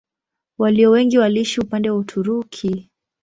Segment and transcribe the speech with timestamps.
[0.57, 2.89] Walio wengi waliishi upande wa Uturuki.